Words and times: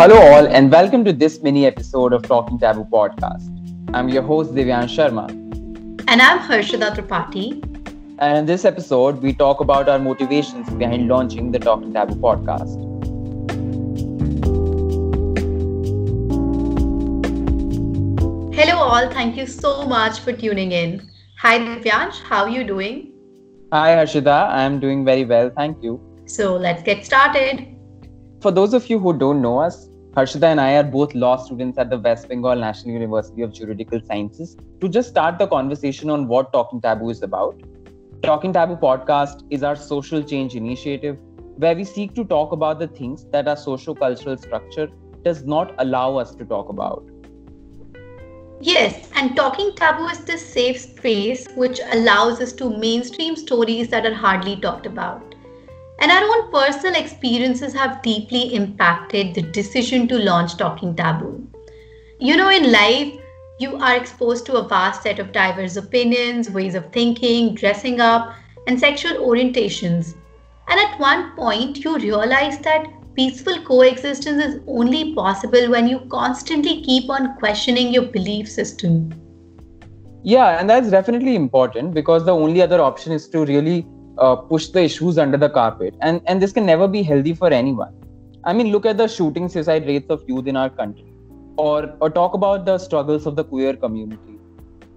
Hello, 0.00 0.16
all, 0.16 0.46
and 0.46 0.72
welcome 0.72 1.04
to 1.04 1.12
this 1.12 1.42
mini 1.42 1.66
episode 1.66 2.14
of 2.14 2.22
Talking 2.22 2.58
Taboo 2.58 2.86
podcast. 2.90 3.46
I'm 3.92 4.08
your 4.08 4.22
host, 4.22 4.54
Divyansh 4.54 4.94
Sharma. 4.96 5.28
And 6.08 6.22
I'm 6.22 6.38
Harshada 6.38 6.96
Tripathi. 6.96 7.62
And 8.18 8.38
in 8.38 8.46
this 8.46 8.64
episode, 8.64 9.20
we 9.20 9.34
talk 9.34 9.60
about 9.60 9.90
our 9.90 9.98
motivations 9.98 10.70
behind 10.70 11.06
launching 11.08 11.52
the 11.52 11.58
Talking 11.58 11.92
Taboo 11.92 12.14
podcast. 12.14 12.78
Hello, 18.54 18.78
all. 18.78 19.10
Thank 19.10 19.36
you 19.36 19.46
so 19.46 19.84
much 19.84 20.20
for 20.20 20.32
tuning 20.32 20.72
in. 20.72 21.10
Hi, 21.40 21.58
Divyansh. 21.58 22.22
How 22.22 22.44
are 22.44 22.48
you 22.48 22.64
doing? 22.64 23.12
Hi, 23.70 23.96
Harshada. 23.96 24.48
I'm 24.48 24.80
doing 24.80 25.04
very 25.04 25.26
well. 25.26 25.50
Thank 25.54 25.82
you. 25.82 26.00
So, 26.24 26.56
let's 26.56 26.82
get 26.82 27.04
started. 27.04 27.76
For 28.40 28.50
those 28.50 28.72
of 28.72 28.88
you 28.88 28.98
who 28.98 29.12
don't 29.12 29.42
know 29.42 29.58
us, 29.58 29.89
Harshada 30.16 30.42
and 30.44 30.60
I 30.60 30.74
are 30.74 30.82
both 30.82 31.14
law 31.14 31.36
students 31.36 31.78
at 31.78 31.88
the 31.88 31.96
West 31.96 32.28
Bengal 32.28 32.56
National 32.56 32.94
University 32.94 33.42
of 33.42 33.52
Juridical 33.52 34.00
Sciences. 34.00 34.56
To 34.80 34.88
just 34.88 35.08
start 35.08 35.38
the 35.38 35.46
conversation 35.46 36.10
on 36.10 36.26
what 36.26 36.52
Talking 36.52 36.80
Taboo 36.80 37.10
is 37.10 37.22
about, 37.22 37.62
Talking 38.24 38.52
Taboo 38.52 38.74
podcast 38.74 39.44
is 39.50 39.62
our 39.62 39.76
social 39.76 40.20
change 40.20 40.56
initiative 40.56 41.16
where 41.58 41.76
we 41.76 41.84
seek 41.84 42.12
to 42.16 42.24
talk 42.24 42.50
about 42.50 42.80
the 42.80 42.88
things 42.88 43.24
that 43.30 43.46
our 43.46 43.56
socio 43.56 43.94
cultural 43.94 44.36
structure 44.36 44.88
does 45.22 45.44
not 45.44 45.74
allow 45.78 46.16
us 46.16 46.34
to 46.34 46.44
talk 46.44 46.68
about. 46.70 47.08
Yes, 48.60 49.10
and 49.14 49.36
Talking 49.36 49.72
Taboo 49.76 50.08
is 50.08 50.24
this 50.24 50.44
safe 50.44 50.80
space 50.80 51.46
which 51.54 51.80
allows 51.92 52.40
us 52.40 52.52
to 52.54 52.68
mainstream 52.68 53.36
stories 53.36 53.88
that 53.90 54.04
are 54.04 54.14
hardly 54.14 54.56
talked 54.56 54.86
about. 54.86 55.29
And 56.00 56.10
our 56.10 56.22
own 56.24 56.50
personal 56.50 57.00
experiences 57.00 57.74
have 57.74 58.00
deeply 58.00 58.54
impacted 58.54 59.34
the 59.34 59.42
decision 59.42 60.08
to 60.08 60.18
launch 60.18 60.56
Talking 60.56 60.96
Taboo. 60.96 61.46
You 62.18 62.36
know, 62.36 62.48
in 62.48 62.72
life, 62.72 63.14
you 63.58 63.76
are 63.76 63.96
exposed 63.96 64.46
to 64.46 64.54
a 64.54 64.66
vast 64.66 65.02
set 65.02 65.18
of 65.18 65.32
diverse 65.32 65.76
opinions, 65.76 66.50
ways 66.50 66.74
of 66.74 66.90
thinking, 66.90 67.54
dressing 67.54 68.00
up, 68.00 68.34
and 68.66 68.80
sexual 68.80 69.12
orientations. 69.18 70.14
And 70.68 70.80
at 70.80 70.98
one 70.98 71.36
point, 71.36 71.84
you 71.84 71.98
realize 71.98 72.58
that 72.60 72.86
peaceful 73.14 73.60
coexistence 73.62 74.42
is 74.42 74.60
only 74.66 75.14
possible 75.14 75.70
when 75.70 75.86
you 75.86 76.00
constantly 76.10 76.80
keep 76.80 77.10
on 77.10 77.36
questioning 77.36 77.92
your 77.92 78.04
belief 78.04 78.48
system. 78.48 79.12
Yeah, 80.22 80.58
and 80.58 80.70
that's 80.70 80.90
definitely 80.90 81.34
important 81.34 81.92
because 81.92 82.24
the 82.24 82.34
only 82.34 82.62
other 82.62 82.80
option 82.80 83.12
is 83.12 83.28
to 83.28 83.44
really 83.44 83.86
uh, 84.18 84.36
push 84.36 84.68
the 84.68 84.82
issues 84.82 85.18
under 85.18 85.36
the 85.36 85.48
carpet. 85.48 85.94
And 86.00 86.20
and 86.26 86.42
this 86.42 86.52
can 86.52 86.66
never 86.66 86.88
be 86.88 87.02
healthy 87.02 87.34
for 87.34 87.52
anyone. 87.52 87.94
I 88.44 88.52
mean 88.52 88.72
look 88.72 88.86
at 88.86 88.96
the 88.96 89.06
shooting 89.06 89.48
suicide 89.48 89.86
rates 89.86 90.10
of 90.10 90.22
youth 90.26 90.46
in 90.46 90.56
our 90.56 90.70
country 90.70 91.12
or 91.56 91.94
or 92.00 92.10
talk 92.10 92.34
about 92.34 92.64
the 92.64 92.78
struggles 92.78 93.26
of 93.26 93.36
the 93.36 93.44
queer 93.44 93.74
community. 93.76 94.38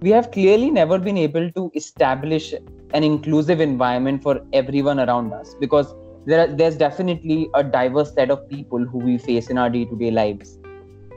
We 0.00 0.10
have 0.10 0.30
clearly 0.30 0.70
never 0.70 0.98
been 0.98 1.16
able 1.16 1.50
to 1.52 1.70
establish 1.74 2.54
an 2.92 3.04
inclusive 3.04 3.60
environment 3.60 4.22
for 4.22 4.40
everyone 4.52 5.00
around 5.00 5.32
us 5.32 5.54
because 5.60 5.94
there 6.26 6.40
are, 6.40 6.46
there's 6.46 6.76
definitely 6.76 7.48
a 7.54 7.62
diverse 7.62 8.14
set 8.14 8.30
of 8.30 8.48
people 8.48 8.84
who 8.84 8.98
we 8.98 9.18
face 9.18 9.50
in 9.50 9.58
our 9.58 9.68
day-to-day 9.68 10.10
lives. 10.10 10.58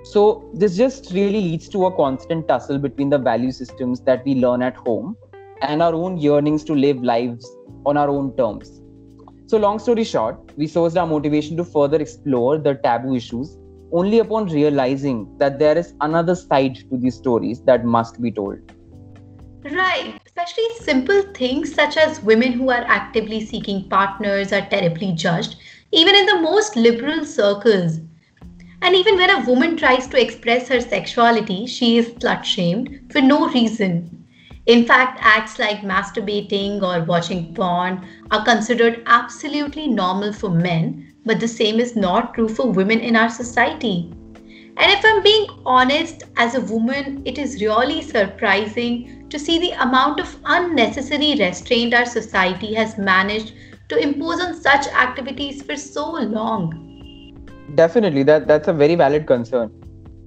So 0.03 0.49
this 0.53 0.77
just 0.77 1.11
really 1.11 1.41
leads 1.41 1.69
to 1.69 1.85
a 1.85 1.95
constant 1.95 2.47
tussle 2.47 2.77
between 2.77 3.09
the 3.09 3.17
value 3.17 3.51
systems 3.51 4.01
that 4.01 4.25
we 4.25 4.35
learn 4.35 4.61
at 4.61 4.75
home 4.75 5.17
and 5.61 5.81
our 5.81 5.93
own 5.93 6.17
yearnings 6.17 6.63
to 6.65 6.73
live 6.73 7.01
lives 7.01 7.45
on 7.85 7.97
our 7.97 8.09
own 8.09 8.35
terms. 8.37 8.81
So, 9.47 9.57
long 9.57 9.79
story 9.79 10.03
short, 10.03 10.51
we 10.57 10.67
sourced 10.67 10.99
our 10.99 11.07
motivation 11.07 11.55
to 11.57 11.63
further 11.63 11.97
explore 12.01 12.57
the 12.57 12.75
taboo 12.75 13.15
issues 13.15 13.57
only 13.91 14.19
upon 14.19 14.47
realizing 14.47 15.37
that 15.37 15.59
there 15.59 15.77
is 15.77 15.93
another 16.01 16.35
side 16.35 16.75
to 16.75 16.97
these 16.97 17.15
stories 17.15 17.61
that 17.61 17.85
must 17.85 18.21
be 18.21 18.31
told. 18.31 18.57
Right, 19.63 20.19
especially 20.25 20.67
simple 20.81 21.21
things 21.33 21.73
such 21.73 21.97
as 21.97 22.21
women 22.21 22.51
who 22.53 22.69
are 22.69 22.83
actively 22.87 23.45
seeking 23.45 23.87
partners 23.89 24.51
are 24.51 24.67
terribly 24.69 25.13
judged, 25.13 25.55
even 25.91 26.15
in 26.15 26.25
the 26.25 26.39
most 26.41 26.75
liberal 26.75 27.25
circles. 27.25 27.99
And 28.81 28.95
even 28.95 29.15
when 29.15 29.29
a 29.29 29.45
woman 29.45 29.75
tries 29.75 30.07
to 30.07 30.21
express 30.21 30.67
her 30.67 30.81
sexuality, 30.81 31.65
she 31.65 31.97
is 31.97 32.09
slut 32.09 32.43
shamed 32.43 33.11
for 33.11 33.21
no 33.21 33.49
reason. 33.49 34.16
In 34.67 34.85
fact, 34.85 35.19
acts 35.21 35.59
like 35.59 35.77
masturbating 35.79 36.81
or 36.81 37.05
watching 37.05 37.53
porn 37.53 38.05
are 38.31 38.43
considered 38.43 39.01
absolutely 39.05 39.87
normal 39.87 40.33
for 40.33 40.49
men, 40.49 41.13
but 41.25 41.39
the 41.39 41.47
same 41.47 41.79
is 41.79 41.95
not 41.95 42.33
true 42.33 42.49
for 42.49 42.69
women 42.69 42.99
in 42.99 43.15
our 43.15 43.29
society. 43.29 44.11
And 44.79 44.91
if 44.91 45.05
I'm 45.05 45.23
being 45.23 45.47
honest, 45.65 46.23
as 46.35 46.55
a 46.55 46.61
woman, 46.61 47.21
it 47.23 47.37
is 47.37 47.61
really 47.61 48.01
surprising 48.01 49.29
to 49.29 49.39
see 49.39 49.57
the 49.57 49.71
amount 49.81 50.19
of 50.19 50.37
unnecessary 50.43 51.35
restraint 51.39 51.93
our 51.93 52.05
society 52.05 52.73
has 52.73 52.97
managed 52.97 53.53
to 53.87 53.97
impose 53.97 54.41
on 54.41 54.53
such 54.53 54.85
activities 54.87 55.63
for 55.63 55.77
so 55.77 56.11
long. 56.11 57.33
Definitely, 57.75 58.23
that, 58.23 58.47
that's 58.47 58.67
a 58.67 58.73
very 58.73 58.95
valid 58.95 59.27
concern. 59.27 59.71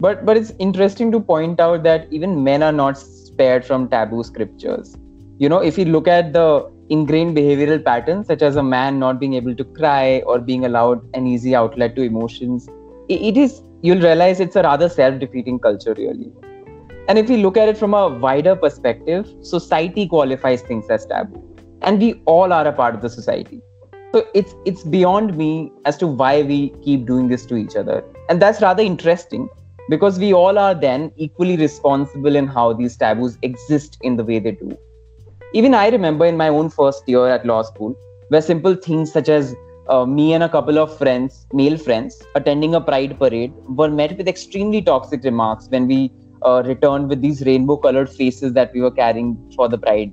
But 0.00 0.24
but 0.24 0.38
it's 0.38 0.54
interesting 0.58 1.12
to 1.12 1.20
point 1.20 1.60
out 1.60 1.82
that 1.82 2.10
even 2.10 2.42
men 2.42 2.62
are 2.62 2.72
not 2.72 2.96
spared 3.40 3.64
from 3.64 3.88
taboo 3.88 4.22
scriptures. 4.22 4.96
You 5.38 5.48
know, 5.48 5.60
if 5.60 5.78
you 5.78 5.86
look 5.86 6.06
at 6.06 6.32
the 6.34 6.70
ingrained 6.90 7.36
behavioral 7.36 7.82
patterns, 7.82 8.26
such 8.26 8.42
as 8.42 8.56
a 8.56 8.62
man 8.62 8.98
not 8.98 9.18
being 9.18 9.34
able 9.34 9.54
to 9.54 9.64
cry 9.64 10.20
or 10.26 10.38
being 10.38 10.66
allowed 10.66 11.00
an 11.14 11.26
easy 11.26 11.54
outlet 11.54 11.96
to 11.96 12.02
emotions, 12.02 12.68
it 13.08 13.36
is, 13.36 13.62
you'll 13.80 14.02
realize 14.02 14.40
it's 14.40 14.56
a 14.56 14.62
rather 14.62 14.88
self 14.88 15.18
defeating 15.18 15.58
culture, 15.58 15.94
really. 15.94 16.30
And 17.08 17.18
if 17.18 17.30
we 17.30 17.38
look 17.38 17.56
at 17.56 17.68
it 17.68 17.78
from 17.78 17.94
a 17.94 18.08
wider 18.08 18.54
perspective, 18.54 19.32
society 19.40 20.06
qualifies 20.06 20.60
things 20.60 20.90
as 20.90 21.06
taboo. 21.06 21.42
And 21.82 21.98
we 21.98 22.12
all 22.26 22.52
are 22.52 22.66
a 22.66 22.72
part 22.72 22.94
of 22.94 23.00
the 23.00 23.08
society. 23.08 23.62
So 24.12 24.26
it's 24.34 24.54
it's 24.66 24.82
beyond 24.82 25.36
me 25.36 25.72
as 25.86 25.96
to 25.98 26.06
why 26.06 26.42
we 26.42 26.60
keep 26.84 27.06
doing 27.06 27.28
this 27.28 27.46
to 27.46 27.56
each 27.56 27.76
other. 27.76 28.04
And 28.28 28.42
that's 28.42 28.60
rather 28.60 28.82
interesting 28.82 29.48
because 29.90 30.18
we 30.20 30.32
all 30.32 30.58
are 30.64 30.74
then 30.74 31.10
equally 31.16 31.56
responsible 31.56 32.36
in 32.36 32.46
how 32.46 32.72
these 32.72 32.96
taboos 32.96 33.36
exist 33.42 33.98
in 34.02 34.16
the 34.16 34.24
way 34.24 34.38
they 34.38 34.52
do. 34.52 34.76
Even 35.52 35.74
I 35.74 35.88
remember 35.88 36.26
in 36.26 36.36
my 36.36 36.48
own 36.48 36.70
first 36.70 37.08
year 37.08 37.26
at 37.26 37.44
law 37.44 37.62
school, 37.62 37.96
where 38.28 38.40
simple 38.40 38.76
things 38.76 39.12
such 39.12 39.28
as 39.28 39.56
uh, 39.88 40.06
me 40.06 40.32
and 40.32 40.44
a 40.44 40.48
couple 40.48 40.78
of 40.78 40.96
friends, 40.96 41.46
male 41.52 41.76
friends, 41.76 42.22
attending 42.36 42.76
a 42.76 42.80
pride 42.80 43.18
parade, 43.18 43.52
were 43.66 43.90
met 43.90 44.16
with 44.16 44.28
extremely 44.28 44.80
toxic 44.80 45.24
remarks 45.24 45.66
when 45.68 45.88
we 45.88 46.12
uh, 46.42 46.62
returned 46.64 47.08
with 47.08 47.20
these 47.20 47.44
rainbow 47.44 47.76
colored 47.76 48.08
faces 48.08 48.52
that 48.52 48.72
we 48.72 48.80
were 48.80 48.92
carrying 48.92 49.36
for 49.56 49.68
the 49.68 49.76
pride. 49.76 50.12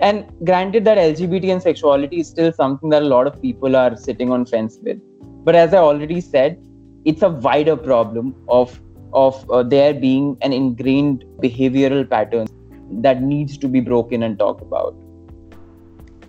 And 0.00 0.26
granted 0.44 0.84
that 0.84 0.98
LGBT 0.98 1.52
and 1.52 1.62
sexuality 1.62 2.20
is 2.20 2.28
still 2.28 2.52
something 2.52 2.90
that 2.90 3.02
a 3.02 3.06
lot 3.06 3.26
of 3.26 3.40
people 3.40 3.74
are 3.76 3.96
sitting 3.96 4.30
on 4.30 4.44
fence 4.44 4.78
with. 4.82 5.00
But 5.44 5.54
as 5.54 5.72
I 5.72 5.78
already 5.78 6.20
said, 6.20 6.60
it's 7.04 7.22
a 7.22 7.28
wider 7.28 7.76
problem 7.76 8.34
of 8.48 8.80
of 9.12 9.48
uh, 9.50 9.62
there 9.62 9.94
being 9.94 10.36
an 10.42 10.52
ingrained 10.52 11.24
behavioral 11.40 12.08
pattern 12.08 12.48
that 12.90 13.22
needs 13.22 13.56
to 13.58 13.68
be 13.68 13.80
broken 13.80 14.24
and 14.24 14.38
talked 14.38 14.62
about. 14.62 14.94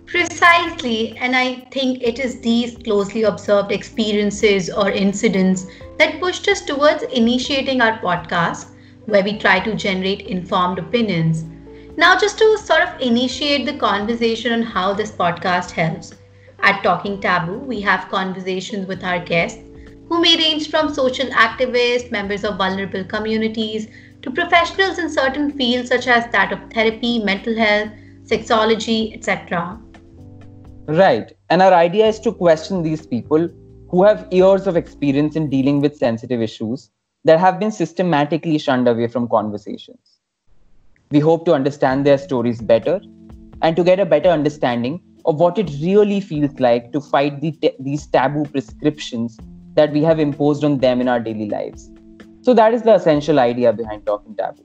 Precisely. 0.06 1.16
And 1.18 1.34
i 1.34 1.54
think 1.72 2.02
it 2.02 2.20
is 2.20 2.40
these 2.40 2.76
closely 2.84 3.24
observed 3.24 3.72
experiences 3.72 4.70
or 4.70 4.90
incidents 4.90 5.66
that 5.98 6.20
pushed 6.20 6.48
us 6.48 6.64
towards 6.70 7.02
initiating 7.24 7.80
our 7.80 7.98
podcast 7.98 8.68
where 9.06 9.24
we 9.24 9.36
try 9.38 9.58
to 9.60 9.74
generate 9.74 10.22
informed 10.22 10.78
opinions. 10.78 11.44
Now 11.96 12.16
just 12.18 12.38
to 12.38 12.56
sort 12.58 12.82
of 12.82 13.00
initiate 13.00 13.66
the 13.66 13.78
conversation 13.78 14.52
on 14.52 14.62
how 14.62 14.92
this 14.92 15.10
podcast 15.10 15.70
helps 15.70 16.14
at 16.60 16.82
talking 16.82 17.20
taboo 17.20 17.58
we 17.58 17.80
have 17.80 18.08
conversations 18.10 18.86
with 18.86 19.04
our 19.04 19.18
guests 19.18 19.65
who 20.08 20.20
may 20.20 20.36
range 20.36 20.70
from 20.70 20.92
social 20.92 21.26
activists, 21.30 22.10
members 22.10 22.44
of 22.44 22.56
vulnerable 22.56 23.04
communities, 23.04 23.88
to 24.22 24.30
professionals 24.30 24.98
in 24.98 25.10
certain 25.10 25.52
fields 25.52 25.88
such 25.88 26.06
as 26.06 26.30
that 26.32 26.52
of 26.52 26.58
therapy, 26.72 27.22
mental 27.22 27.56
health, 27.56 27.90
sexology, 28.24 29.16
etc. 29.16 29.80
Right. 30.86 31.32
And 31.50 31.62
our 31.62 31.72
idea 31.72 32.06
is 32.06 32.20
to 32.20 32.32
question 32.32 32.82
these 32.82 33.06
people 33.06 33.48
who 33.88 34.04
have 34.04 34.28
years 34.32 34.66
of 34.66 34.76
experience 34.76 35.36
in 35.36 35.50
dealing 35.50 35.80
with 35.80 35.96
sensitive 35.96 36.40
issues 36.40 36.90
that 37.24 37.40
have 37.40 37.58
been 37.58 37.72
systematically 37.72 38.58
shunned 38.58 38.88
away 38.88 39.08
from 39.08 39.28
conversations. 39.28 40.20
We 41.10 41.20
hope 41.20 41.44
to 41.46 41.54
understand 41.54 42.04
their 42.04 42.18
stories 42.18 42.60
better 42.60 43.00
and 43.62 43.76
to 43.76 43.84
get 43.84 44.00
a 44.00 44.06
better 44.06 44.28
understanding 44.28 45.02
of 45.24 45.40
what 45.40 45.58
it 45.58 45.70
really 45.80 46.20
feels 46.20 46.58
like 46.60 46.92
to 46.92 47.00
fight 47.00 47.40
the 47.40 47.52
t- 47.52 47.76
these 47.80 48.06
taboo 48.06 48.44
prescriptions 48.46 49.38
that 49.76 49.92
we 49.92 50.02
have 50.02 50.18
imposed 50.18 50.64
on 50.64 50.78
them 50.78 51.00
in 51.00 51.08
our 51.08 51.20
daily 51.20 51.48
lives. 51.48 51.90
So 52.42 52.54
that 52.54 52.74
is 52.74 52.82
the 52.82 52.94
essential 52.94 53.38
idea 53.38 53.72
behind 53.72 54.04
Talking 54.06 54.34
Taboo. 54.34 54.64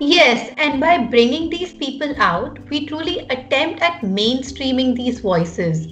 Yes, 0.00 0.54
and 0.58 0.80
by 0.80 0.98
bringing 0.98 1.50
these 1.50 1.74
people 1.74 2.14
out, 2.18 2.58
we 2.70 2.86
truly 2.86 3.20
attempt 3.30 3.82
at 3.82 4.00
mainstreaming 4.02 4.94
these 4.94 5.18
voices. 5.20 5.88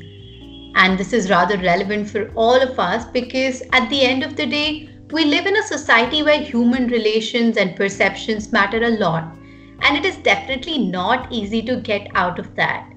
And 0.77 0.97
this 0.97 1.13
is 1.13 1.29
rather 1.29 1.59
relevant 1.59 2.09
for 2.09 2.31
all 2.35 2.55
of 2.55 2.79
us 2.79 3.05
because 3.07 3.63
at 3.73 3.89
the 3.91 4.03
end 4.03 4.23
of 4.23 4.37
the 4.37 4.47
day, 4.47 4.91
we 5.11 5.25
live 5.25 5.47
in 5.47 5.57
a 5.57 5.63
society 5.63 6.23
where 6.23 6.41
human 6.41 6.87
relations 6.89 7.57
and 7.57 7.75
perceptions 7.75 8.53
matter 8.53 8.83
a 8.85 8.99
lot, 8.99 9.37
and 9.81 9.97
it 9.97 10.05
is 10.05 10.17
definitely 10.19 10.79
not 10.79 11.33
easy 11.33 11.63
to 11.63 11.81
get 11.81 12.09
out 12.15 12.39
of 12.39 12.55
that. 12.57 12.89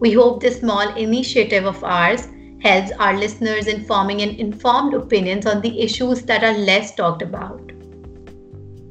We 0.00 0.12
hope 0.12 0.42
this 0.42 0.60
small 0.60 0.94
initiative 0.96 1.64
of 1.64 1.82
ours 1.84 2.28
helps 2.60 2.90
our 2.92 3.14
listeners 3.14 3.66
in 3.66 3.84
forming 3.84 4.22
an 4.22 4.30
informed 4.30 4.94
opinions 4.94 5.46
on 5.46 5.60
the 5.60 5.80
issues 5.80 6.22
that 6.22 6.42
are 6.42 6.56
less 6.56 6.94
talked 6.94 7.22
about. 7.22 7.72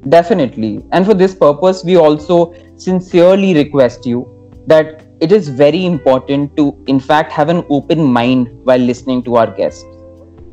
Definitely. 0.10 0.86
And 0.92 1.06
for 1.06 1.14
this 1.14 1.34
purpose, 1.34 1.84
we 1.84 1.98
also 1.98 2.54
sincerely 2.78 3.56
request 3.56 4.06
you 4.06 4.32
that 4.68 5.04
it 5.20 5.32
is 5.32 5.50
very 5.50 5.86
important 5.86 6.56
to, 6.58 6.78
in 6.88 7.00
fact, 7.00 7.32
have 7.32 7.50
an 7.50 7.66
open 7.70 8.04
mind 8.04 8.50
while 8.64 8.80
listening 8.80 9.24
to 9.24 9.36
our 9.38 9.48
guests. 9.48 9.84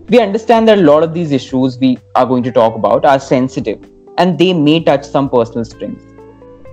We 0.09 0.21
understand 0.21 0.69
that 0.69 0.79
a 0.79 0.83
lot 0.83 1.03
of 1.03 1.15
these 1.15 1.33
issues 1.33 1.79
we 1.79 1.99
are 2.15 2.27
going 2.27 2.43
to 2.45 2.53
talk 2.53 2.75
about 2.75 3.05
are 3.05 3.19
sensitive 3.19 3.79
and 4.19 4.39
they 4.39 4.53
may 4.53 4.83
touch 4.83 5.05
some 5.05 5.29
personal 5.29 5.65
strings. 5.65 6.03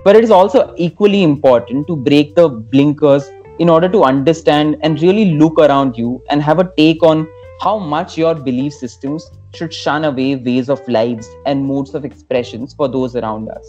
But 0.04 0.16
it 0.16 0.24
is 0.24 0.30
also 0.30 0.74
equally 0.76 1.22
important 1.22 1.86
to 1.88 1.96
break 1.96 2.34
the 2.34 2.48
blinkers 2.48 3.30
in 3.60 3.68
order 3.68 3.88
to 3.90 4.02
understand 4.02 4.76
and 4.80 5.00
really 5.02 5.32
look 5.32 5.58
around 5.58 5.96
you 5.96 6.22
and 6.30 6.42
have 6.42 6.58
a 6.58 6.72
take 6.76 7.02
on 7.02 7.28
how 7.60 7.78
much 7.78 8.16
your 8.16 8.34
belief 8.34 8.72
systems 8.72 9.30
should 9.54 9.72
shun 9.72 10.04
away 10.06 10.34
ways 10.34 10.70
of 10.70 10.86
lives 10.88 11.28
and 11.44 11.64
modes 11.64 11.94
of 11.94 12.04
expressions 12.04 12.72
for 12.72 12.88
those 12.88 13.16
around 13.16 13.50
us. 13.50 13.66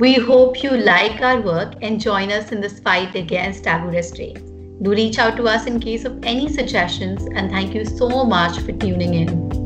We 0.00 0.14
hope 0.14 0.62
you 0.64 0.70
like 0.72 1.20
our 1.20 1.40
work 1.40 1.74
and 1.80 2.00
join 2.00 2.32
us 2.32 2.50
in 2.50 2.60
this 2.60 2.80
fight 2.80 3.14
against 3.14 3.62
taboo 3.62 3.90
restraints. 3.90 4.50
Do 4.82 4.90
reach 4.90 5.20
out 5.20 5.36
to 5.36 5.44
us 5.44 5.66
in 5.66 5.78
case 5.78 6.04
of 6.04 6.18
any 6.24 6.48
suggestions, 6.48 7.22
and 7.36 7.52
thank 7.52 7.72
you 7.72 7.84
so 7.84 8.24
much 8.24 8.58
for 8.58 8.72
tuning 8.72 9.14
in. 9.14 9.63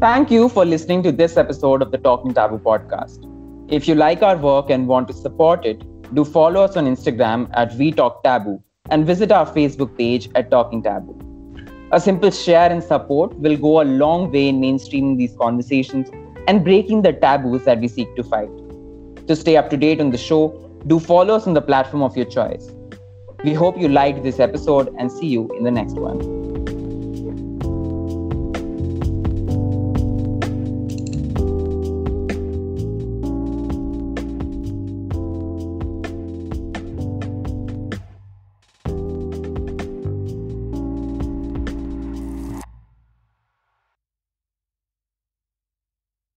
Thank 0.00 0.30
you 0.30 0.48
for 0.48 0.64
listening 0.64 1.02
to 1.02 1.10
this 1.10 1.36
episode 1.36 1.82
of 1.82 1.90
the 1.90 1.98
Talking 1.98 2.32
Taboo 2.32 2.60
podcast. 2.60 3.24
If 3.68 3.88
you 3.88 3.96
like 3.96 4.22
our 4.22 4.36
work 4.36 4.70
and 4.70 4.86
want 4.86 5.08
to 5.08 5.12
support 5.12 5.66
it, 5.66 5.82
do 6.14 6.24
follow 6.24 6.62
us 6.62 6.76
on 6.76 6.86
Instagram 6.86 7.50
at 7.54 7.74
We 7.74 7.90
Talk 7.90 8.22
Taboo 8.22 8.62
and 8.90 9.04
visit 9.04 9.32
our 9.32 9.44
Facebook 9.44 9.98
page 9.98 10.28
at 10.36 10.52
Talking 10.52 10.84
Taboo. 10.84 11.18
A 11.90 12.00
simple 12.00 12.30
share 12.30 12.70
and 12.70 12.80
support 12.80 13.34
will 13.40 13.56
go 13.56 13.82
a 13.82 13.86
long 14.04 14.30
way 14.30 14.46
in 14.48 14.60
mainstreaming 14.60 15.18
these 15.18 15.34
conversations 15.36 16.08
and 16.46 16.62
breaking 16.62 17.02
the 17.02 17.14
taboos 17.14 17.64
that 17.64 17.80
we 17.80 17.88
seek 17.88 18.14
to 18.14 18.22
fight. 18.22 18.50
To 19.26 19.34
stay 19.34 19.56
up 19.56 19.68
to 19.70 19.76
date 19.76 20.00
on 20.00 20.10
the 20.10 20.18
show, 20.18 20.70
do 20.86 21.00
follow 21.00 21.34
us 21.34 21.48
on 21.48 21.54
the 21.54 21.62
platform 21.62 22.04
of 22.04 22.16
your 22.16 22.26
choice. 22.26 22.70
We 23.42 23.52
hope 23.52 23.76
you 23.76 23.88
liked 23.88 24.22
this 24.22 24.38
episode 24.38 24.94
and 24.96 25.10
see 25.10 25.26
you 25.26 25.52
in 25.56 25.64
the 25.64 25.72
next 25.72 25.94
one. 25.94 26.37